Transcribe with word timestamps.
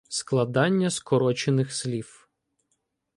Складання 0.09 0.89
скорочених 0.91 1.71
слів 1.73 2.27